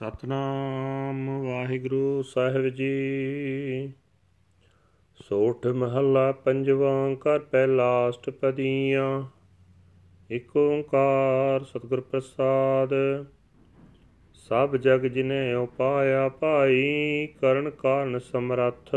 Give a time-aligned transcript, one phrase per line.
[0.00, 2.94] ਸਤਨਾਮ ਵਾਹਿਗੁਰੂ ਸਾਹਿਬ ਜੀ।
[5.28, 9.22] ਸੋਠ ਮਹੱਲਾ ਪੰਜਵਾਂ ਕਰ ਪਹਿਲਾ ਅਸ਼ਟਪਦੀਆਂ
[10.30, 12.90] ਇਕ ਓੰਕਾਰ ਸਤਿਗੁਰ ਪ੍ਰਸਾਦ।
[14.34, 18.94] ਸਭ ਜਗ ਜਿਨੇ ਉਪਾਇਆ ਭਾਈ, ਕਰਨ ਕਾਰਨ ਸਮਰੱਥ।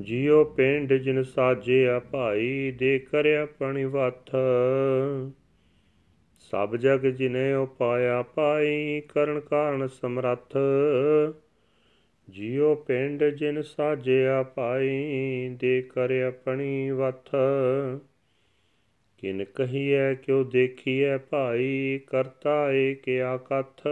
[0.00, 4.34] ਜਿਉ ਪਿੰਡ ਜਿਨ ਸਾਜਿਆ ਭਾਈ, ਦੇ ਕਰਿਆ ਪਣੀ ਵਥ
[6.50, 10.56] ਸਭ ਜਗ ਜਿਨੇ ਉਪਾਇਆ ਪਾਈ, ਕਰਨ ਕਾਰਨ ਸਮਰੱਥ।
[12.28, 17.34] ਜਿਉ ਪਿੰਡ ਜਿਨ ਸਾਜਿਆ ਪਾਈ, ਦੇ ਕਰ ਆਪਣੀ ਵਥ।
[19.18, 23.82] ਕਿਨ ਕਹੀਐ, ਕਿਉ ਦੇਖੀਐ ਭਾਈ ਕਰਤਾ ਏ ਕਿਆ ਕਥ।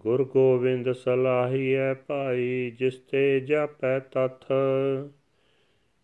[0.00, 4.52] ਗੁਰ ਗੋਬਿੰਦ ਸਲਾਹੀਐ ਭਾਈ, ਜਿਸ ਤੇ ਜਾਪੈ ਤਥ।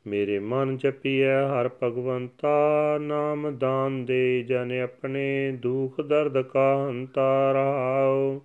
[0.08, 8.40] ਮੇਰੇ ਮਨ ਜਪੀਐ ਹਰ ਭਗਵੰਤਾ, ਨਾਮ ਦਾਨ ਦੇ ਜਨ ਆਪਣੇ ਦੁਖ ਦਰਦ ਕਾ ਹੰਤਾ ਰਹਾਉ।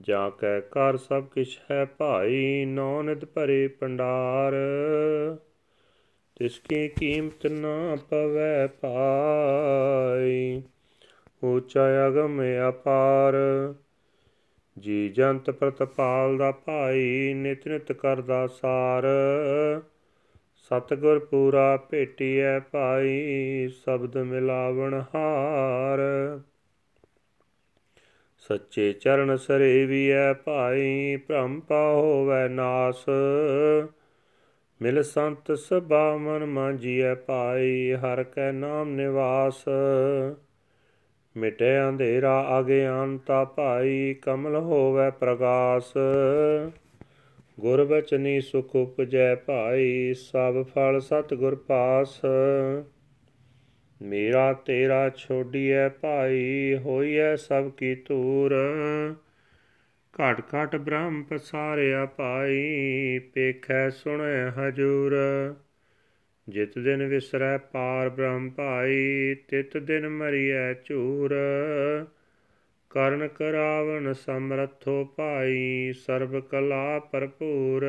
[0.00, 4.52] ਜਾ ਕੈ ਕਰ ਸਭ ਕਿਛ ਹੈ ਭਾਈ ਨੌ ਨਿਤ ਭਰੇ ਪੰਡਾਰ
[6.36, 10.62] ਤਿਸ ਕੀ ਕੀਮਤ ਨਾ ਪਵੈ ਪਾਈ
[11.42, 13.34] ਉਚਾ ਅਗਮ ਅਪਾਰ।
[14.78, 19.06] ਜੀ ਜੰਤ ਪ੍ਰਤਪਾਲ ਦਾ ਭਾਈ, ਨਿਤ ਨਿਤ ਕਰਦਾ ਸਾਰ।
[20.70, 25.98] ਸਤਗੁਰ ਪੂਰਾ ਭੇਟੀਐ ਭਾਈ, ਸ਼ਬਦ ਮਿਲਾਵਣ ਹਾਰ।
[28.38, 33.04] ਸੱਚੇ ਚਰਨ ਸਰੇਵੀਐ ਭਾਈ, ਭ੍ਰਮ ਪਾ ਹੋਵੈ ਨਾਸ।
[34.82, 39.64] ਮਿਲ ਸੰਤ ਸਭਾ ਮਨ ਮਾਂਜੀਐ ਭਾਈ, ਹਰ ਕੈ ਨਾਮ ਨਿਵਾਸ।
[41.36, 45.92] ਮਿਟੇ ਅੰਧੇਰਾ ਅਗਿਆਨਤਾ ਭਾਈ, ਕਮਲ ਹੋਵੈ ਪ੍ਰਗਾਸ।
[47.60, 52.20] ਗੁਰ ਬਚਨੀ ਸੁਖ ਉਪਜੈ ਭਾਈ, ਸਭ ਫਲ ਸਤ ਗੁਰ ਪਾਸ।
[54.02, 58.54] ਮੇਰਾ ਤੇਰਾ ਛੋਡੀਐ ਭਾਈ, ਹੋਈਐ ਸਭ ਕੀ ਤੂਰ
[60.18, 65.16] ਘਟ ਘਟ ਬ੍ਰਹਮ ਪਸਾਰਿਆ ਭਾਈ, ਪੇਖੈ ਸੁਣੈ ਹਜੂਰ।
[66.48, 71.36] ਜਿਤ ਦਿਨ ਵਿਸਰੈ ਪਾਰ ਬ੍ਰਹਮ ਭਾਈ, ਤਿਤ ਦਿਨ ਮਰੀਐ ਝੂਰ।
[72.90, 77.86] ਕਰਨ ਕਰਾਵਨ ਸਮਰਥੋ ਭਾਈ, ਸਰਬ ਕਲਾ ਭਰਪੂਰ।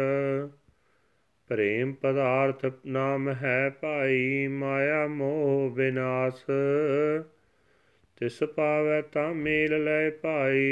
[1.48, 6.46] ਪ੍ਰੇਮ ਪਦਾਰਥ ਨਾਮ ਹੈ ਭਾਈ, ਮਾਇਆ ਮੋਹ ਵਿਨਾਸ਼।
[8.18, 10.68] ਤਿਸ ਪਾਵੈ ਤਾਂ ਮੇਲ ਲੈ ਭਾਈ,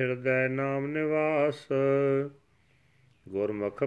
[0.00, 1.68] ਹਿਰਦੈ ਨਾਮ ਨਿਵਾਸ।
[3.28, 3.84] ਗੁਰਮੁਖ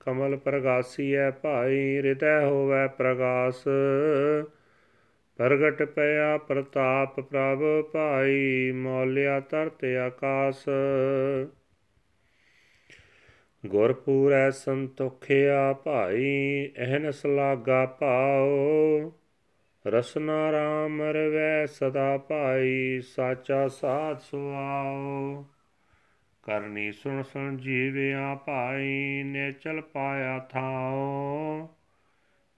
[0.00, 3.64] ਕਮਲ ਪ੍ਰਗਾਸੀਐ ਭਾਈ ਹਿਰਦੈ ਹੋਵੈ ਪ੍ਰਗਾਸ।
[5.36, 10.64] ਪ੍ਰਗਟ ਪਿਆ ਪ੍ਰਤਾਪ ਪ੍ਰਭ ਭਾਈ, ਮੌਲਿਆ ਤਰਤ ਆਕਾਸ।
[13.66, 19.12] ਗੁਰਪੂਰੈ ਸੰਤੋਖਿਆ ਭਾਈ ਅਹਨਸ ਲਾਗਾ ਪਾਓ
[19.86, 25.46] ਰਸਨਾ ਰਾਮ ਰਵੈ ਸਦਾ ਭਾਈ, ਸਾਚਾ ਸਾਧ ਸੁਆਓ
[26.42, 31.68] ਕਰਨੀ ਸੁਣ ਸੁਣ ਜੀਵਿਆ ਭਾਈ ਨੇ ਚਲ ਪਾਇਆ ਥਾਓ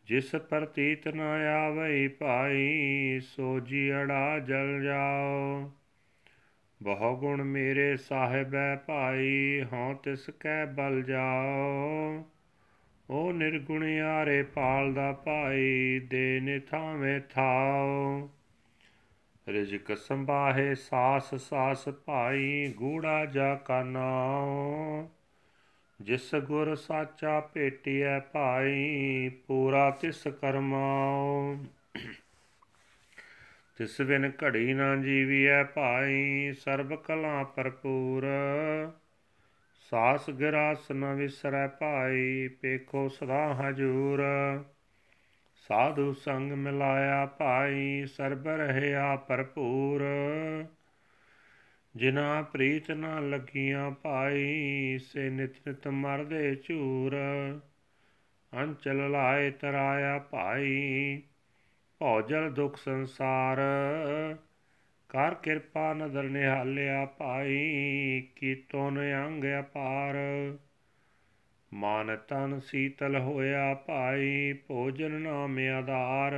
[0.07, 5.73] ਜਿਸ ਪ੍ਰਤੀਤ ਨ ਆਵਈ ਭਾਈ, ਸੋ ਜੀੜਾ ਜਲ ਜਾਓ।
[6.83, 12.25] ਬਹੁ ਗੁਣ ਮੇਰੇ ਸਾਹਿਬੈ ਭਾਈ, ਹਉ ਤਿਸ ਕੈ ਬਲ ਜਾਓ।
[13.11, 18.31] ਓ ਨਿਰਗੁਣ ਆਰੇ ਪਾਲਦਾ ਭਾਈ, ਦੇ ਨਿਥਾਵੇਂ ਥਾਓ।
[19.49, 25.09] ਰਿਜਕ ਸੰਭਾਹੇ ਸਾਸ ਸਾਸ ਭਾਈ, ਗੂੜਾ ਜਾ ਕਾ ਨਾਉ।
[26.01, 31.57] ਜਿਸ ਗੁਰ ਸਾਚਾ ਭੇਟਿਐ ਭਾਈ, ਪੂਰਾ ਤਿਸ ਕਰਮਾਉ
[33.77, 38.27] ਤਿਸ ਬਿਨ ਘੜੀ ਨਾ ਜੀਵੀਐ ਭਾਈ, ਸਰਬ ਕਲਾ ਭਰਪੂਰ।
[39.91, 44.23] ਸਾਸ ਗਰਾਸ ਨ ਵਿਸਰੈ ਭਾਈ, ਪੇਖੋ ਸਦਾ ਹਜੂਰ।
[45.69, 50.05] ਸਾਧੂ ਸੰਗ ਮਿਲਾਇਆ ਭਾਈ, ਸਰਬ ਰਹਿਆ ਭਰਪੂਰ।
[51.97, 57.17] ਜਿਨਾ ਪ੍ਰੀਤ ਨਾ ਲੱਗੀਆਂ ਭਾਈ ਸੇ ਨਿਤ ਨਿਤ ਮਰਦੇ ਝੂਰ।
[58.53, 61.23] ਅੰਚਲ ਲਾਏ ਤਰਾਇਆ ਭਾਈ,
[61.99, 63.59] ਭੌਜਲ ਦੁਖ ਸੰਸਾਰ।
[65.09, 68.91] ਕਰ ਕਿਰਪਾ ਨਦਰ ਨਿਹਾਲਿਆ ਭਾਈ ਕੀਤੋਂ
[69.27, 70.15] ਅੰਗ ਅਪਾਰ।
[71.75, 76.33] ਮਨ ਤਨ ਸੀਤਲ ਹੋਇਆ ਭਾਈ, ਭੋਜਨ ਨਾਮ ਆਧਾਰ।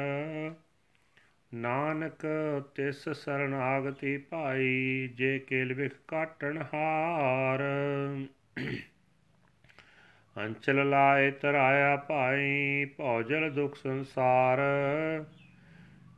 [1.54, 2.26] ਨਾਨਕ
[2.74, 7.60] ਤਿਸ ਸਰਨਾਗਤੀ ਭਾਈ, ਜੇ ਕੇਲ ਵਿਖ ਕਾਟਣ ਹਾਰ।
[10.36, 14.58] ਅੰਚਲ ਲਾਏ ਤਰਾਇਆ ਭਾਈ, ਭੌਜਲ ਦੁਖ ਸੰਸਾਰ।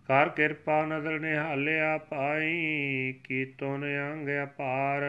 [0.08, 3.78] ਕਰ ਕਿਰਪਾ ਨਦਰ ਨਿਹਾਲਿਆ ਪਾਈ ਕੀਤੋਂ
[4.12, 5.02] ਅੰਗ ਅਪਾਰ।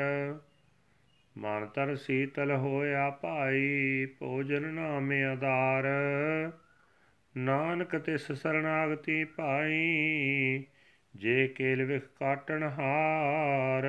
[1.38, 5.84] ਮਨ ਤਰ ਸੀਤਲ ਹੋਇਆ ਭਾਈ, ਭੋਜਨ ਨਾਮ ਆਧਾਰ।
[7.38, 10.64] ਨਾਨਕ ਤਿਸ ਸਰਨਾਗਤੀ ਪਾਈ,
[11.16, 13.84] ਜੇ ਕੇਲ ਵਿਖ ਕਾਟਣ ਹਾਰ।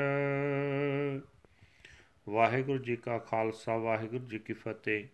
[2.29, 5.05] ਵਾਹਿਗੁਰੂ ਜੀ ਕਾ ਖਾਲਸਾ, ਵਾਹਿਗੁਰੂ ਜੀ ਕੀ ਫਤਿਹ।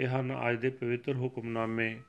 [0.00, 2.00] ਇਹ ਹਨ ਅੱਜ ਦੇ ਪਵਿੱਤਰ ਹੁਕਮਨਾਮੇ,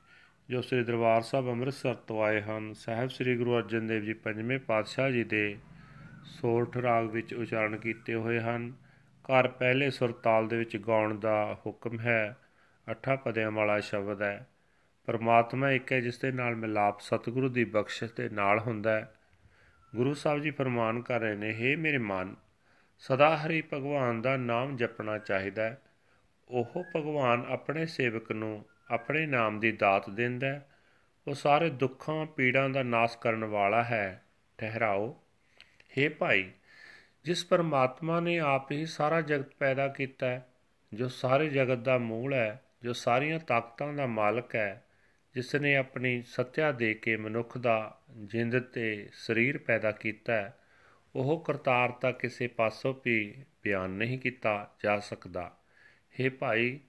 [0.50, 4.58] ਜੋ ਸ੍ਰੀ ਦਰਬਾਰ ਸਾਹਿਬ ਅੰਮ੍ਰਿਤਸਰ ਤੋਂ ਆਏ ਹਨ। ਸਾਹਿਬ ਸ੍ਰੀ ਗੁਰੂ ਅਰਜਨ ਦੇਵ ਜੀ ਪੰਜਵੇਂ
[4.58, 5.58] ਪਾਤਸ਼ਾਹ ਜੀ ਦੇ
[6.24, 8.72] ਸੋਰਠ ਰਾਗ ਵਿੱਚ ਉਚਾਰਨ ਕੀਤੇ ਹੋਏ ਹਨ।
[9.22, 12.36] ਘਰ ਪਹਿਲੇ ਸੁਰਤਾਲ ਦੇ ਵਿੱਚ ਗਾਉਣ ਦਾ ਹੁਕਮ ਹੈ,
[12.90, 14.46] ਅੱਠਾਂ ਪਦਿਆਂ ਵਾਲਾ ਸ਼ਬਦ ਹੈ।
[15.06, 19.14] ਪਰਮਾਤਮਾ ਇੱਕ ਹੈ ਜਿਸ ਦੇ ਨਾਲ ਮਿਲਾਪ ਸਤਿਗੁਰੂ ਦੀ ਬਖਸ਼ਿਸ਼ ਦੇ ਨਾਲ ਹੁੰਦਾ ਹੈ।
[19.96, 22.36] ਗੁਰੂ ਸਾਹਿਬ ਜੀ ਫਰਮਾਨ ਕਰ ਰਹੇ ਨੇ हे ਮੇਰੇ ਮਨ,
[22.98, 25.82] ਸਦਾ ਹਰੀ ਭਗਵਾਨ ਦਾ ਨਾਮ ਜਪਣਾ ਚਾਹੀਦਾ ਹੈ।
[26.48, 30.68] ਉਹ ਭਗਵਾਨ ਆਪਣੇ ਸੇਵਕ ਨੂੰ ਆਪਣੇ ਨਾਮ ਦੀ ਦਾਤ ਦਿੰਦਾ ਹੈ।
[31.28, 34.24] ਉਹ ਸਾਰੇ ਦੁੱਖਾਂ, ਪੀੜਾਂ ਦਾ ਨਾਸ਼ ਕਰਨ ਵਾਲਾ ਹੈ।
[34.58, 35.22] ਠਹਿਰਾਓ।
[35.98, 36.50] हे ਭਾਈ,
[37.24, 40.46] ਜਿਸ ਪਰਮਾਤਮਾ ਨੇ ਆਪ ਹੀ ਸਾਰਾ ਜਗਤ ਪੈਦਾ ਕੀਤਾ ਹੈ,
[40.94, 44.84] ਜੋ ਸਾਰੇ ਜਗਤ ਦਾ ਮੂਲ ਹੈ, ਜੋ ਸਾਰੀਆਂ ਤਾਕਤਾਂ ਦਾ ਮਾਲਕ ਹੈ
[45.35, 47.77] ਜਿਸ ਨੇ ਆਪਣੀ ਸੱਤਿਆ ਦੇ ਕੇ ਮਨੁੱਖ ਦਾ
[48.23, 50.53] ਜਿੰਦ ਤੇ ਸਰੀਰ ਪੈਦਾ ਕੀਤਾ ਹੈ
[51.15, 55.51] ਉਹ ਕਰਤਾਰਤਾ ਕਿਸੇ ਪਾਸੋਂ ਵੀ ਬਿਆਨ ਨਹੀਂ ਕੀਤਾ ਜਾ ਸਕਦਾ
[56.15, 56.79] हे ਭਾਈ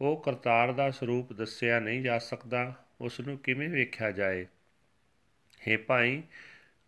[0.00, 4.46] ਉਹ ਕਰਤਾਰ ਦਾ ਸਰੂਪ ਦੱਸਿਆ ਨਹੀਂ ਜਾ ਸਕਦਾ ਉਸ ਨੂੰ ਕਿਵੇਂ ਵੇਖਿਆ ਜਾਏ
[5.60, 6.22] हे ਭਾਈ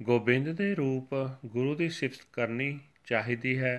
[0.01, 1.15] ਗੋਬਿੰਦ ਦੇ ਰੂਪ
[1.47, 3.77] ਗੁਰੂ ਦੀ ਸਿਫਤ ਕਰਨੀ ਚਾਹੀਦੀ ਹੈ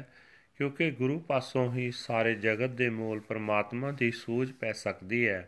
[0.60, 5.48] ਕਿਉਂਕਿ ਗੁਰੂ ਪਾਸੋਂ ਹੀ ਸਾਰੇ ਜਗਤ ਦੇ ਮੂਲ ਪਰਮਾਤਮਾ ਦੀ ਸੂਝ ਪੈ ਸਕਦੀ ਹੈ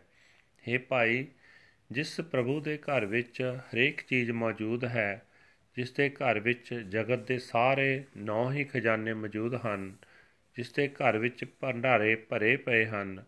[0.64, 1.26] हे ਭਾਈ
[1.93, 5.21] ਜਿਸ ਪ੍ਰਭੂ ਦੇ ਘਰ ਵਿੱਚ ਹਰੇਕ ਚੀਜ਼ ਮੌਜੂਦ ਹੈ,
[5.77, 9.95] ਜਿਸ ਦੇ ਘਰ ਵਿੱਚ ਜਗਤ ਦੇ ਸਾਰੇ ਨੌ ਹੀ ਖਜ਼ਾਨੇ ਮੌਜੂਦ ਹਨ,
[10.55, 13.23] ਜਿਸ ਦੇ ਘਰ ਵਿੱਚ ਭੰਡਾਰੇ ਭਰੇ ਪਏ ਹਨ,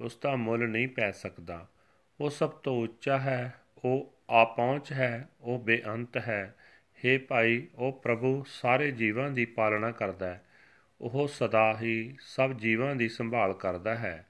[0.00, 1.68] ਉਸ ਦਾ ਮੁੱਲ ਨਹੀਂ ਪੈ ਸਕਦਾ।
[2.20, 6.54] ਉਹ ਸਭ ਤੋਂ ਉੱਚਾ ਹੈ, ਉਹ ਆਪਹੁੰਚ ਹੈ, ਉਹ ਬੇਅੰਤ ਹੈ।
[6.96, 10.44] हे ਭਾਈ, ਉਹ ਪ੍ਰਭੂ ਸਾਰੇ ਜੀਵਾਂ ਦੀ ਪਾਲਣਾ ਕਰਦਾ ਹੈ।
[11.00, 14.26] ਉਹ ਸਦਾ ਹੀ ਸਭ ਜੀਵਾਂ ਦੀ ਸੰਭਾਲ ਕਰਦਾ ਹੈ।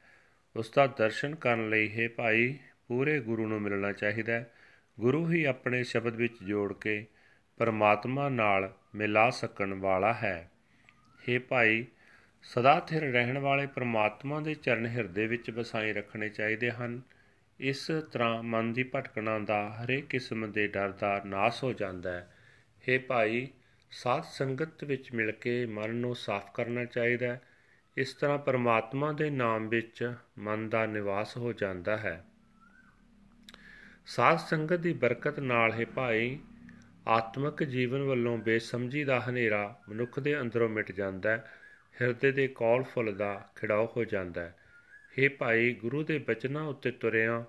[0.57, 2.59] ਉਸ ਦਾ ਦਰਸ਼ਨ ਕਰਨ ਲਈ ਹੈ ਭਾਈ
[2.91, 4.53] ਪੂਰੇ ਗੁਰੂ ਨੂੰ ਮਿਲਣਾ ਚਾਹੀਦਾ ਹੈ।
[5.01, 7.07] ਗੁਰੂ ਹੀ ਆਪਣੇ ਸ਼ਬਦ ਵਿੱਚ ਜੋੜ ਕੇ
[7.59, 10.51] ਪਰਮਾਤਮਾ ਨਾਲ ਮਿਲਾ ਸਕਣ ਵਾਲਾ ਹੈ।
[11.17, 11.87] हे ਭਾਈ,
[12.43, 17.01] ਸਦਾ ਥਿਰ ਰਹਿਣ ਵਾਲੇ ਪਰਮਾਤਮਾ ਦੇ ਚਰਨ ਹਿਰਦੇ ਵਿੱਚ ਵਸਾਈ ਰੱਖਣੇ ਚਾਹੀਦੇ ਹਨ।
[17.61, 22.35] ਇਸ ਤਰ੍ਹਾਂ ਮਨ ਦੀ ਭਟਕਣਾ ਦਾ ਹਰੇਕ ਕਿਸਮ ਦੇ ਡਰ ਦਾ ਨਾਸ ਹੋ ਜਾਂਦਾ ਹੈ।
[22.89, 23.49] हे ਭਾਈ,
[23.91, 27.41] ਸਾਧ ਸੰਗਤ ਵਿੱਚ ਮਿਲ ਕੇ ਮਨ ਨੂੰ ਸਾਫ਼ ਕਰਨਾ ਚਾਹੀਦਾ ਹੈ।
[27.97, 32.25] ਇਸ ਤਰ੍ਹਾਂ ਪਰਮਾਤਮਾ ਦੇ ਨਾਮ ਵਿੱਚ ਮਨ ਦਾ ਨਿਵਾਸ ਹੋ ਜਾਂਦਾ ਹੈ।
[34.10, 36.38] ਸਾਧ ਸੰਗਤ ਦੀ ਬਰਕਤ ਨਾਲ ਹੈ ਭਾਈ
[37.08, 41.44] ਆਤਮਿਕ ਜੀਵਨ ਵੱਲੋਂ ਬੇਸਮਝੀ ਦਾ ਹਨੇਰਾ ਮਨੁੱਖ ਦੇ ਅੰਦਰੋਂ ਮਿਟ ਜਾਂਦਾ ਹੈ
[41.96, 44.56] ਹਿਰਦੇ ਦੇ ਕੌਲ ਫੁੱਲ ਦਾ ਖਿੜਾਓ ਹੋ ਜਾਂਦਾ ਹੈ
[45.18, 47.44] हे ਭਾਈ ਗੁਰੂ ਦੇ ਬਚਨਾਂ ਉੱਤੇ ਤੁਰਿਆਂ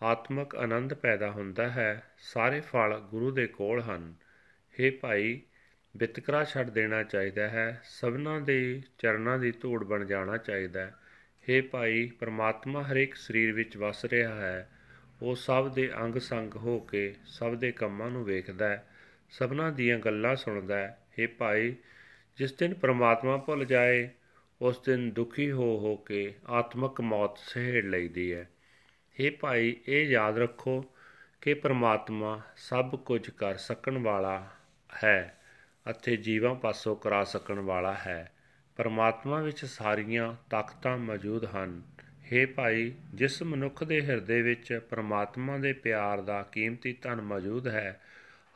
[0.00, 4.14] ਆਤਮਿਕ ਆਨੰਦ ਪੈਦਾ ਹੁੰਦਾ ਹੈ ਸਾਰੇ ਫਲ ਗੁਰੂ ਦੇ ਕੋਲ ਹਨ
[4.74, 5.40] हे ਭਾਈ
[5.94, 10.94] ਬਿਤਕਰਾ ਛੱਡ ਦੇਣਾ ਚਾਹੀਦਾ ਹੈ ਸਭਨਾਂ ਦੇ ਚਰਨਾਂ ਦੀ ਧੂੜ ਬਣ ਜਾਣਾ ਚਾਹੀਦਾ ਹੈ
[11.46, 14.68] हे ਭਾਈ ਪ੍ਰਮਾਤਮਾ ਹਰੇਕ ਸਰੀਰ ਵਿੱਚ ਵਸ ਰਿਹਾ ਹੈ
[15.21, 18.87] ਉਹ ਸਭ ਦੇ ਅੰਗ ਸੰਗ ਹੋ ਕੇ ਸਭ ਦੇ ਕੰਮਾਂ ਨੂੰ ਵੇਖਦਾ ਹੈ,
[19.29, 21.75] ਸਭਨਾਂ ਦੀਆਂ ਗੱਲਾਂ ਸੁਣਦਾ ਹੈ। हे ਭਾਈ,
[22.37, 24.09] ਜਿਸ ਦਿਨ ਪ੍ਰਮਾਤਮਾ ਭੁੱਲ ਜਾਏ,
[24.61, 28.49] ਉਸ ਦਿਨ ਦੁਖੀ ਹੋ ਹੋ ਕੇ ਆਤਮਿਕ ਮੌਤ ਸਹਿੜ ਲਈਦੀ ਹੈ।
[29.21, 30.85] हे ਭਾਈ, ਇਹ ਯਾਦ ਰੱਖੋ
[31.41, 34.49] ਕਿ ਪ੍ਰਮਾਤਮਾ ਸਭ ਕੁਝ ਕਰ ਸਕਣ ਵਾਲਾ
[35.03, 35.37] ਹੈ
[35.89, 38.31] ਅਤੇ ਜੀਵਾਂ ਪਾਸੋਂ ਕਰਾ ਸਕਣ ਵਾਲਾ ਹੈ।
[38.75, 41.81] ਪਰਮਾਤਮਾ ਵਿੱਚ ਸਾਰੀਆਂ ਤਾਕਤਾਂ ਮੌਜੂਦ ਹਨ।
[42.33, 48.01] ਹੇ ਭਾਈ, ਜਿਸ ਮਨੁੱਖ ਦੇ ਹਿਰਦੇ ਵਿੱਚ ਪਰਮਾਤਮਾ ਦੇ ਪਿਆਰ ਦਾ ਕੀਮਤੀ ਧਨ ਮੌਜੂਦ ਹੈ,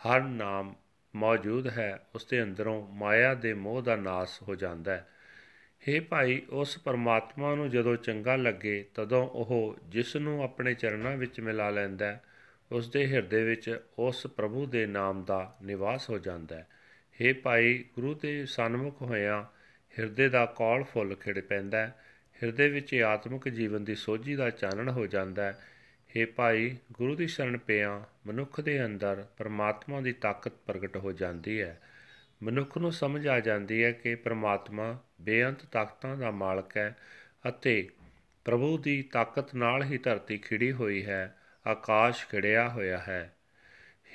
[0.08, 0.76] ਹਰ ਨਾਮ
[1.16, 5.08] ਮੌਜੂਦ ਹੈ, ਉਸ ਦੇ ਅੰਦਰੋਂ ਮਾਇਆ ਦੇ ਮੋਹ ਦਾ ਨਾਸ ਹੋ ਜਾਂਦਾ ਹੈ।
[5.88, 11.40] ਹੇ ਭਾਈ, ਉਸ ਪਰਮਾਤਮਾ ਨੂੰ ਜਦੋਂ ਚੰਗਾ ਲੱਗੇ, ਤਦੋਂ ਉਹ ਜਿਸ ਨੂੰ ਆਪਣੇ ਚਰਨਾਂ ਵਿੱਚ
[11.40, 12.20] ਮਿਲਾ ਲੈਂਦਾ
[12.72, 16.68] ਉਸ ਦੇ ਹਿਰਦੇ ਵਿੱਚ ਉਸ ਪ੍ਰਭੂ ਦੇ ਨਾਮ ਦਾ ਨਿਵਾਸ ਹੋ ਜਾਂਦਾ ਹੈ।
[17.22, 19.50] ਹੇ ਭਾਈ, ਗੁਰੂ ਦੇ ਸਨਮੁਖ ਹੋਇਆ
[20.00, 21.96] ਹਿਰਦੇ ਦਾ ਕੌਲ ਫੁੱਲ ਖਿੜ ਪੈਂਦਾ ਹੈ
[22.44, 25.60] ਹਿਰਦੇ ਵਿੱਚ ਆਤਮਿਕ ਜੀਵਨ ਦੀ ਸੋਝੀ ਦਾ ਚਾਨਣ ਹੋ ਜਾਂਦਾ ਹੈ।
[26.10, 31.62] हे ਭਾਈ, ਗੁਰੂ ਦੀ ਸ਼ਰਨ ਪਿਆ ਮਨੁੱਖ ਦੇ ਅੰਦਰ ਪਰਮਾਤਮਾ ਦੀ ਤਾਕਤ ਪ੍ਰਗਟ ਹੋ ਜਾਂਦੀ
[31.62, 31.82] ਹੈ।
[32.44, 36.98] ਮਨੁੱਖ ਨੂੰ ਸਮਝ ਆ ਜਾਂਦੀ ਹੈ ਕਿ ਪਰਮਾਤਮਾ ਬੇਅੰਤ ਤਾਕਤਾਂ ਦਾ ਮਾਲਕ ਹੈ
[37.50, 37.90] ਅਤੇ
[38.46, 43.36] ਪ੍ਰਭੂ ਦੀ ਤਾਕਤ ਨਾਲ ਹੀ ਧਰਤੀ ਖਿੜੀ ਹੋਈ ਹੈ, ਆਕਾਸ਼ ਖਿੜਿਆ ਹੋਇਆ ਹੈ।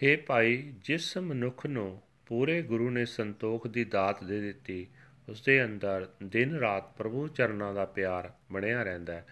[0.03, 4.87] हे ਭਾਈ, ਜਿਸ ਮਨੁੱਖ ਨੂੰ ਪੂਰੇ ਗੁਰੂ ਨੇ ਸੰਤੋਖ ਦੀ ਦਾਤ ਦੇ ਦਿੱਤੀ
[5.29, 9.27] ਉਸ ਦੇ ਅੰਦਰ ਦਿਨ ਰਾਤ ਪ੍ਰਭੂ ਚਰਨਾਂ ਦਾ ਪਿਆਰ ਬਣਿਆ ਰਹਿੰਦਾ ਹੈ।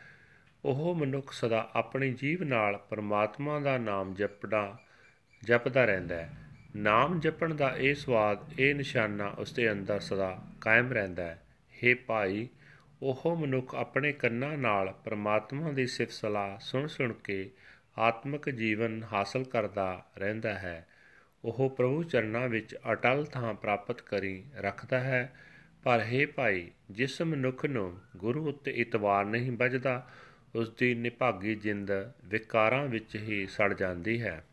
[0.64, 4.78] ਉਹ ਮਨੁੱਖ ਸਦਾ ਆਪਣੀ ਜੀਵ ਨਾਲ ਪਰਮਾਤਮਾ ਦਾ ਨਾਮ ਜਪਦਾ
[5.44, 6.32] ਜਪਦਾ ਰਹਿੰਦਾ ਹੈ।
[6.76, 11.96] ਨਾਮ ਜਪਣ ਦਾ ਇਹ ਸਵਾਦ, ਇਹ ਨਿਸ਼ਾਨਾ ਉਸ ਦੇ ਅੰਦਰ ਸਦਾ ਕਾਇਮ ਰਹਿੰਦਾ ਹੈ। हे
[12.06, 12.48] ਭਾਈ,
[13.02, 17.50] ਉਹ ਮਨੁੱਖ ਆਪਣੇ ਕੰਨਾਂ ਨਾਲ ਪਰਮਾਤਮਾ ਦੀ ਸਿਫਤ ਸਲਾਹ ਸੁਣ ਸੁਣ ਕੇ
[17.98, 20.86] ਆਤਮਿਕ ਜੀਵਨ ਹਾਸਲ ਕਰਦਾ ਰਹਿੰਦਾ ਹੈ।
[21.44, 25.32] ਉਹ ਪ੍ਰਭੂ ਚਰਨਾਂ ਵਿੱਚ ਅਟਲ ਥਾਂ ਪ੍ਰਾਪਤ ਕਰੀ ਰੱਖਦਾ ਹੈ।
[25.84, 30.10] ਪਰ ਹੈ ਭਾਈ, ਜਿਸ ਮਨੁੱਖ ਨੂੰ ਗੁਰੂ ਉੱਤੇ ਇਤਵਾਰ ਨਹੀਂ ਵੱਜਦਾ
[30.54, 31.90] ਉਸ ਦੀ ਨਿਭਾਗੀ ਜਿੰਦ
[32.24, 34.44] ਵਿਕਾਰਾਂ ਵਿੱਚ ਹੀ ਸੜ ਜਾਂਦੀ ਹੈ।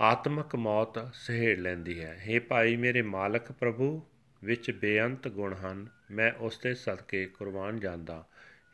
[0.00, 4.02] ਆਤਮਕ ਮੌਤ ਸਹਿੜ ਲੈਂਦੀ ਹੈ। हे ਭਾਈ, ਮੇਰੇ ਮਾਲਕ ਪ੍ਰਭੂ,
[4.44, 8.24] ਵਿੱਚ ਬੇਅੰਤ ਗੁਣ ਹਨ, ਮੈਂ ਉਸ ਦੇ ਸਦਕੇ ਕੁਰਬਾਨ ਜਾਂਦਾ।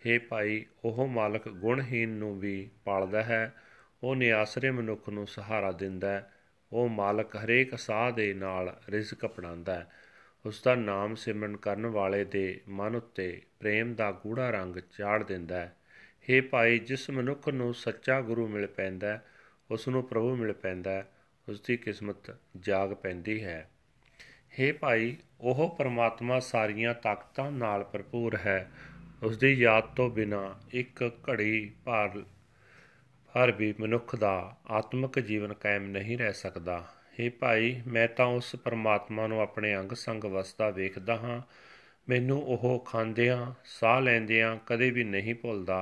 [0.07, 3.55] हे ਭਾਈ, ਉਹ ਮਾਲਕ ਗੁਣਹੀਨ ਨੂੰ ਵੀ ਪਾਲਦਾ ਹੈ,
[4.03, 6.33] ਉਹ ਨਿਆਸਰੇ ਮਨੁੱਖ ਨੂੰ ਸਹਾਰਾ ਦਿੰਦਾ ਹੈ,
[6.73, 9.91] ਉਹ ਮਾਲਕ ਹਰੇਕ ਸਾਹ ਦੇ ਨਾਲ ਰਿਜ਼ਕ ਅਪਣਾਉਂਦਾ ਹੈ।
[10.47, 15.61] ਉਸ ਦਾ ਨਾਮ ਸਿਮਰਨ ਕਰਨ ਵਾਲੇ ਦੇ ਮਨ ਉੱਤੇ ਪ੍ਰੇਮ ਦਾ ਗੂੜਾ ਰੰਗ ਚਾੜ ਦਿੰਦਾ
[15.61, 15.77] ਹੈ।
[16.31, 19.21] हे ਭਾਈ, ਜਿਸ ਮਨੁੱਖ ਨੂੰ ਸੱਚਾ ਗੁਰੂ ਮਿਲ ਪੈਂਦਾ
[19.71, 21.05] ਉਸ ਨੂੰ ਪ੍ਰਭੂ ਮਿਲ ਪੈਂਦਾ
[21.49, 23.71] ਉਸ ਦੀ ਕਿਸਮਤ ਜਾਗ ਪੈਂਦੀ ਹੈ।
[24.61, 28.71] हे ਭਾਈ, ਉਹ ਪਰਮਾਤਮਾ ਸਾਰੀਆਂ ਤਾਕਤਾਂ ਨਾਲ ਭਰਪੂਰ ਹੈ।
[29.23, 32.23] ਉਸ ਦੀ ਯਾਦ ਤੋਂ ਬਿਨਾ ਇੱਕ ਘੜੀ ਭਰ
[33.37, 36.89] ਹਰ ਵੀ ਮਨੁੱਖ ਦਾ ਆਤਮਿਕ ਜੀਵਨ ਕਾਇਮ ਨਹੀਂ ਰਹਿ ਸਕਦਾ।
[37.20, 41.42] हे ਭਾਈ ਮੈਂ ਤਾਂ ਉਸ ਪਰਮਾਤਮਾ ਨੂੰ ਆਪਣੇ ਅੰਗ ਸੰਗ ਵਸਦਾ ਵੇਖਦਾ ਹਾਂ
[42.08, 45.80] ਮੈਨੂੰ ਉਹ ਖਾਂਦਿਆਂ ਸਾਹ ਲੈਂਦਿਆਂ ਕਦੇ ਵੀ ਨਹੀਂ ਭੁੱਲਦਾ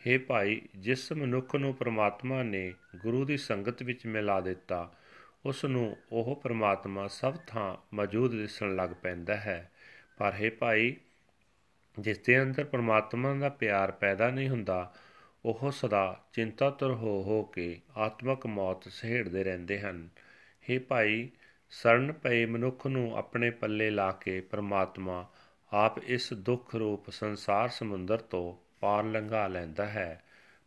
[0.00, 4.88] हे ਭਾਈ ਜਿਸ ਮਨੁੱਖ ਨੂੰ ਪਰਮਾਤਮਾ ਨੇ ਗੁਰੂ ਦੀ ਸੰਗਤ ਵਿੱਚ ਮਿਲਾ ਦਿੱਤਾ
[5.44, 9.58] ਉਸ ਨੂੰ ਉਹ ਪਰਮਾਤਮਾ ਸਭ ਥਾਂ ਮੌਜੂਦ ਦਿਸਣ ਲੱਗ ਪੈਂਦਾ ਹੈ
[10.18, 10.94] ਪਰ हे ਭਾਈ
[11.96, 14.92] ਜਿਸ ਦੇ ਅੰਦਰ ਪਰਮਾਤਮਾ ਦਾ ਪਿਆਰ ਪੈਦਾ ਨਹੀਂ ਹੁੰਦਾ
[15.44, 20.08] ਉਹ ਸਦਾ ਚਿੰਤਾਤੁਰ ਹੋ ਹੋ ਕੇ ਆਤਮਕ ਮੌਤ ਸਹਿੜਦੇ ਰਹਿੰਦੇ ਹਨ
[20.71, 21.29] हे ਭਾਈ,
[21.69, 25.29] ਸਰਨ ਪਏ ਮਨੁੱਖ ਨੂੰ ਆਪਣੇ ਪੱਲੇ ਲਾ ਕੇ ਪ੍ਰਮਾਤਮਾ
[25.73, 30.23] ਆਪ ਇਸ ਦੁੱਖ ਰੂਪ ਸੰਸਾਰ ਸਮੁੰਦਰ ਤੋਂ ਪਾਰ ਲੰਘਾ ਲੈਂਦਾ ਹੈ।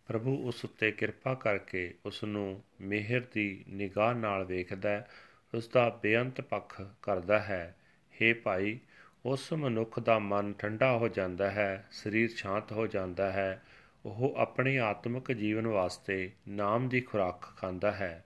[0.07, 5.07] ਪ੍ਰਭੂ ਉਸ ਉੱਤੇ ਕਿਰਪਾ ਕਰਕੇ ਉਸ ਨੂੰ ਮਿਹਰ ਦੀ ਨਿਗਾਹ ਨਾਲ ਵੇਖਦਾ,
[5.55, 7.77] ਉਸ ਦਾ ਬੇਅੰਤ ਪੱਖ ਕਰਦਾ ਹੈ।
[8.13, 8.79] हे ਭਾਈ,
[9.27, 13.63] ਉਸ ਮਨੁੱਖ ਦਾ ਮਨ ਠੰਡਾ ਹੋ ਜਾਂਦਾ ਹੈ, ਸਰੀਰ ਸ਼ਾਂਤ ਹੋ ਜਾਂਦਾ ਹੈ,
[14.05, 18.25] ਉਹ ਆਪਣੇ ਆਤਮਿਕ ਜੀਵਨ ਵਾਸਤੇ ਨਾਮ ਦੀ ਖੁਰਾਕ ਖਾਂਦਾ ਹੈ।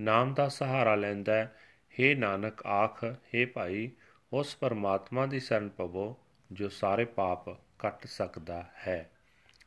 [0.00, 1.52] ਨਾਮ ਦਾ ਸਹਾਰਾ ਲੈਂਦਾ ਹੈ
[1.98, 3.90] हे ਨਾਨਕ ਆਖ हे ਭਾਈ
[4.32, 6.16] ਉਸ ਪਰਮਾਤਮਾ ਦੀ ਸ਼ਰਨ ਪਵੋ
[6.52, 9.10] ਜੋ ਸਾਰੇ ਪਾਪ ਕੱਟ ਸਕਦਾ ਹੈ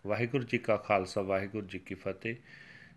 [0.08, 2.36] ਵਾਹਿਗੁਰੂ ਜੀ ਕਾ ਖਾਲਸਾ ਵਾਹਿਗੁਰੂ ਜੀ ਕੀ ਫਤਿਹ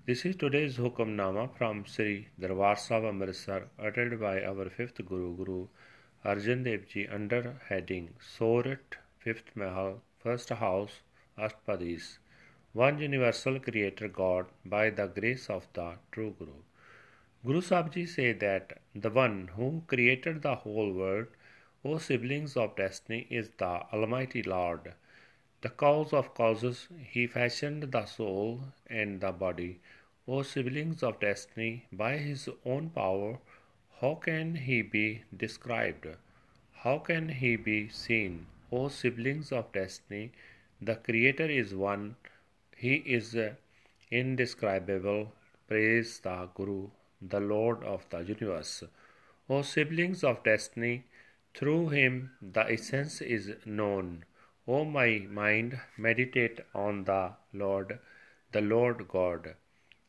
[0.07, 5.69] This is today's Hukamnama from Sri Darbar Sahib Amritsar uttered by our fifth Guru Guru
[6.25, 10.99] Arjan Dev Ji under heading Sorat Fifth Mahal First House
[11.39, 12.19] Ashpadis
[12.75, 16.59] One Universal Creator God by the grace of the True Guru
[17.47, 21.27] Guru Sahib Ji say that the one who created the whole world,
[21.85, 24.95] O siblings of destiny, is the Almighty Lord.
[25.61, 29.81] The cause of causes, he fashioned the soul and the body.
[30.27, 33.39] O siblings of destiny, by his own power,
[34.01, 36.07] how can he be described?
[36.73, 38.47] How can he be seen?
[38.73, 40.33] O siblings of destiny,
[40.81, 42.17] the Creator is one,
[42.75, 43.37] he is
[44.11, 45.33] indescribable.
[45.69, 46.89] Praise the Guru,
[47.29, 48.85] the Lord of the universe.
[49.49, 51.05] O siblings of destiny,
[51.55, 54.25] through him the essence is known.
[54.67, 57.99] O my mind, meditate on the Lord,
[58.53, 59.55] the Lord God.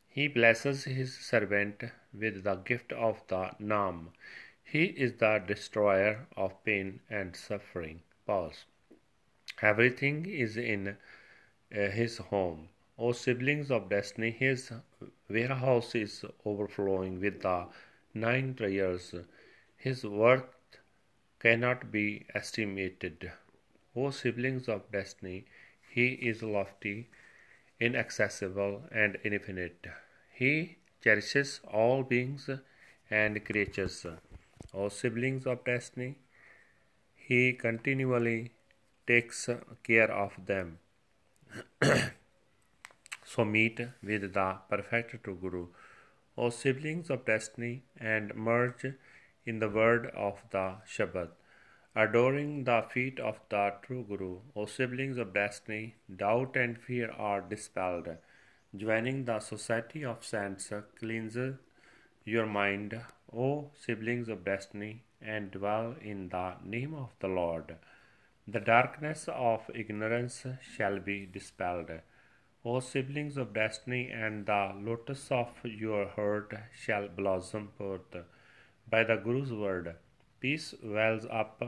[0.07, 4.11] He blesses his servant with the gift of the Nam.
[4.63, 8.01] He is the destroyer of pain and suffering.
[8.25, 8.65] Pause.
[9.61, 10.95] Everything is in uh,
[11.71, 12.69] his home.
[12.97, 14.71] O siblings of destiny, his
[15.29, 17.67] warehouse is overflowing with the
[18.13, 19.13] nine treasures.
[19.77, 20.43] His worth
[21.39, 23.31] cannot be estimated.
[23.95, 25.45] O siblings of destiny,
[25.89, 27.09] he is lofty,
[27.79, 29.87] inaccessible, and infinite.
[30.33, 32.49] He cherishes all beings
[33.09, 34.05] and creatures.
[34.73, 36.15] O siblings of destiny,
[37.15, 38.51] he continually
[39.07, 39.49] takes
[39.83, 40.79] care of them.
[43.35, 45.67] so meet with the perfect true Guru,
[46.37, 48.85] O siblings of destiny, and merge
[49.45, 51.31] in the word of the Shabad.
[51.95, 57.41] Adoring the feet of the true Guru, O siblings of destiny, doubt and fear are
[57.41, 58.07] dispelled.
[58.75, 61.55] Joining the society of saints cleanses
[62.23, 63.01] your mind,
[63.33, 67.75] O siblings of destiny, and dwell in the name of the Lord.
[68.47, 71.91] The darkness of ignorance shall be dispelled.
[72.67, 78.15] O siblings of destiny, and the lotus of your heart shall blossom forth.
[78.89, 79.95] By the Guru's word,
[80.39, 81.61] peace wells up.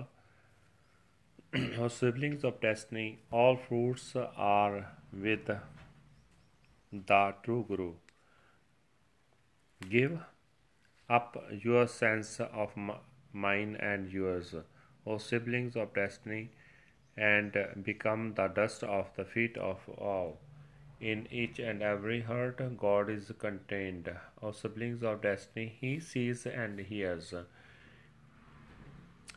[1.77, 5.45] o siblings of destiny, all fruits are with
[6.91, 7.93] the true Guru.
[9.87, 10.19] Give
[11.07, 12.71] up your sense of
[13.31, 14.55] mine and yours,
[15.05, 16.49] O siblings of destiny,
[17.15, 20.39] and become the dust of the feet of all.
[20.99, 24.09] In each and every heart, God is contained.
[24.41, 27.33] O siblings of destiny, He sees and hears,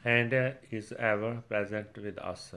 [0.04, 0.32] and
[0.70, 2.54] is ever present with us.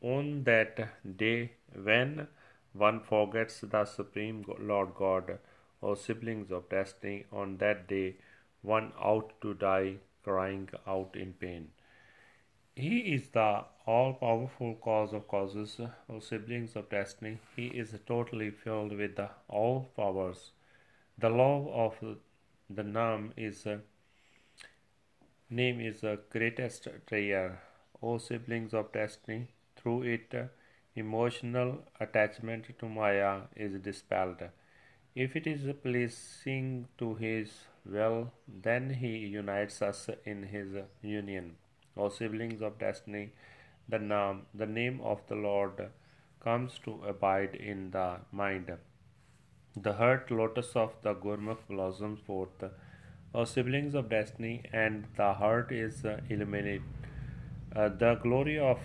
[0.00, 2.28] On that day, when
[2.72, 5.38] one forgets the Supreme Lord God,
[5.82, 8.14] O siblings of destiny, on that day,
[8.62, 11.70] one out to die, crying out in pain.
[12.76, 17.38] He is the all powerful cause of causes, O siblings of destiny.
[17.56, 20.52] He is totally filled with the all powers.
[21.18, 22.16] The love of
[22.70, 23.78] the name is uh,
[25.50, 27.60] name is the greatest treasure.
[28.02, 30.44] O siblings of destiny, through it uh,
[30.94, 34.42] emotional attachment to Maya is dispelled.
[35.14, 37.52] If it is pleasing to his
[37.84, 40.68] will, then he unites us in his
[41.02, 41.56] union.
[41.96, 43.32] O siblings of destiny,
[43.92, 45.80] the name, the name of the Lord
[46.44, 48.72] comes to abide in the mind.
[49.76, 52.64] The heart lotus of the Gurmukh blossoms forth.
[53.34, 56.82] O siblings of destiny, and the heart is illuminated.
[57.74, 58.80] Uh, the glory of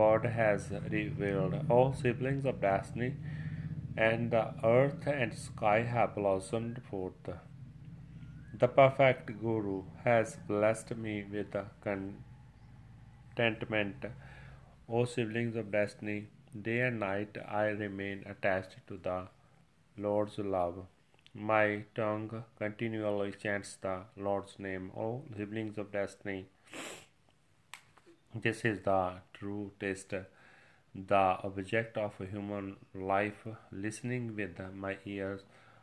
[0.00, 1.54] God has revealed.
[1.70, 3.10] O siblings of destiny,
[3.96, 7.30] and the earth and sky have blossomed forth.
[8.62, 11.54] The perfect Guru has blessed me with
[13.34, 14.04] contentment.
[14.94, 16.26] O siblings of destiny,
[16.60, 19.28] day and night I remain attached to the
[19.96, 20.84] Lord's love.
[21.32, 24.90] My tongue continually chants the Lord's name.
[24.94, 26.44] O siblings of destiny,
[28.34, 30.12] this is the true test
[30.94, 35.40] the object of human life, listening with my ears,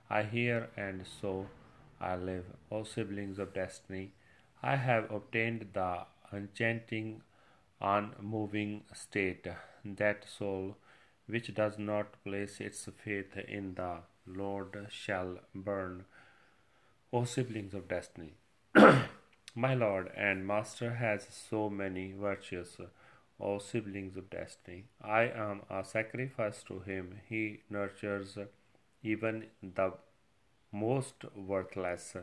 [0.08, 1.48] I hear and so
[2.00, 2.46] I live.
[2.72, 4.12] O siblings of destiny,
[4.62, 7.24] I have obtained the enchanting,
[7.81, 9.48] unmoving state,
[9.83, 10.77] that soul
[11.27, 16.05] which does not place its faith in the Lord shall burn.
[17.12, 18.33] O siblings of destiny,
[19.55, 22.77] my Lord and Master has so many virtues
[23.41, 24.83] O siblings of destiny.
[25.01, 27.21] I am a sacrifice to him.
[27.29, 28.38] He nurtures
[29.01, 29.93] even the
[30.74, 32.17] most worthless,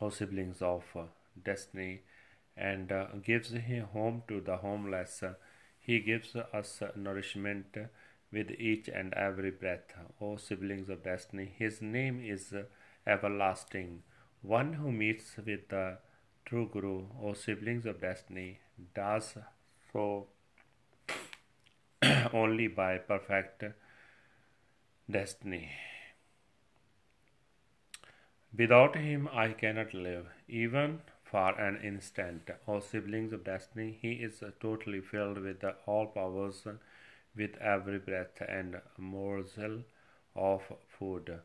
[0.00, 0.84] O siblings of
[1.44, 2.00] destiny,
[2.56, 5.22] and uh, gives him home to the homeless.
[5.78, 7.76] He gives us nourishment
[8.32, 9.94] with each and every breath.
[10.20, 12.54] O siblings of destiny, his name is
[13.06, 14.02] everlasting.
[14.42, 15.98] One who meets with the
[16.44, 18.60] true Guru, O siblings of destiny,
[18.94, 19.36] does
[19.92, 20.26] so
[22.32, 23.64] only by perfect
[25.10, 25.70] destiny.
[28.56, 32.50] Without him, I cannot live, even for an instant.
[32.68, 36.66] O siblings of destiny, he is totally filled with all powers,
[37.36, 39.82] with every breath and morsel
[40.34, 41.40] of food.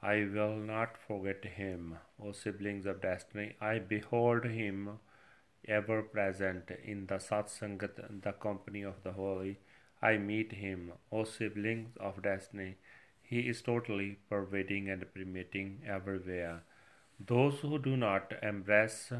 [0.00, 1.98] I will not forget him.
[2.22, 5.00] O siblings of destiny, I behold him
[5.66, 9.58] ever present in the satsangat, the company of the holy.
[10.00, 12.76] I meet him, O siblings of destiny.
[13.20, 16.62] He is totally pervading and permeating everywhere.
[17.20, 19.12] Those who do not embrace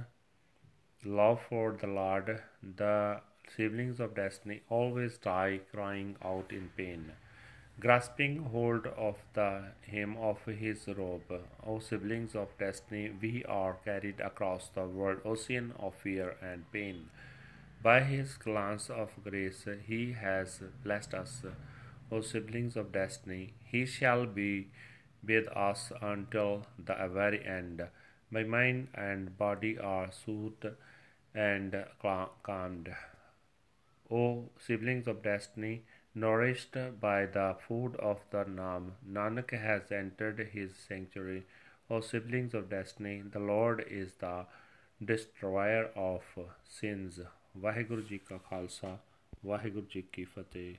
[1.04, 3.20] love for the Lord, the
[3.56, 7.12] siblings of destiny, always die crying out in pain
[7.80, 11.32] grasping hold of the hem of his robe.
[11.64, 17.08] O siblings of destiny, we are carried across the world ocean of fear and pain.
[17.80, 21.42] By his glance of grace, he has blessed us.
[22.10, 24.68] O siblings of destiny, he shall be
[25.23, 27.87] with us until the very end.
[28.29, 30.67] My mind and body are soothed
[31.33, 32.95] and calmed.
[34.11, 35.83] O siblings of destiny,
[36.15, 41.43] Nourished by the food of the Nam, Nanak has entered his sanctuary.
[41.89, 44.45] O siblings of destiny, the Lord is the
[45.03, 46.21] destroyer of
[46.69, 47.19] sins.
[47.57, 48.97] Waheguru ji ਕਾ ਖਾਲਸਾ
[49.45, 50.75] ਵਾਹਿਗੁਰੂ ਜੀ ਕੀ ਫਤਿਹ